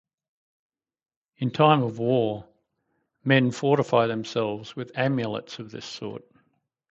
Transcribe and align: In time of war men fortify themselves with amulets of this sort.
In 1.37 1.51
time 1.51 1.83
of 1.83 1.99
war 1.99 2.47
men 3.23 3.51
fortify 3.51 4.07
themselves 4.07 4.75
with 4.75 4.91
amulets 4.97 5.59
of 5.59 5.69
this 5.69 5.85
sort. 5.85 6.23